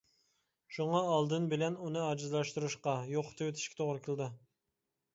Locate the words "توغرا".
3.83-4.07